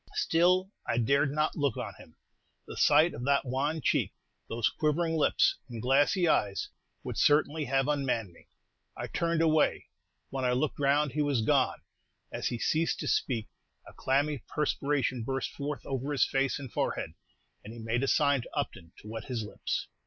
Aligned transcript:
Still, 0.15 0.71
I 0.87 0.97
dared 0.97 1.29
not 1.31 1.55
look 1.55 1.77
on 1.77 1.93
him. 1.99 2.15
The 2.65 2.75
sight 2.75 3.13
of 3.13 3.23
that 3.25 3.45
wan 3.45 3.81
cheek, 3.83 4.13
those 4.49 4.67
quivering 4.67 5.13
lips 5.15 5.57
and 5.69 5.79
glassy 5.79 6.27
eyes, 6.27 6.69
would 7.03 7.17
certainly 7.19 7.65
have 7.65 7.87
unmanned 7.87 8.33
me. 8.33 8.47
I 8.97 9.05
turned 9.05 9.43
away. 9.43 9.89
When 10.31 10.43
I 10.43 10.53
looked 10.53 10.79
round, 10.79 11.11
he 11.11 11.21
was 11.21 11.43
gone!' 11.43 11.83
As 12.31 12.47
he 12.47 12.57
ceased 12.57 12.99
to 13.01 13.07
speak, 13.07 13.49
a 13.87 13.93
clammy 13.93 14.39
perspiration 14.47 15.23
burst 15.23 15.51
forth 15.51 15.85
over 15.85 16.11
his 16.13 16.25
face 16.25 16.57
and 16.57 16.73
forehead, 16.73 17.13
and 17.63 17.71
he 17.71 17.77
made 17.77 18.01
a 18.01 18.07
sign 18.07 18.41
to 18.41 18.49
Upton 18.55 18.93
to 19.03 19.07
wet 19.07 19.25
his 19.25 19.43
lips. 19.43 19.87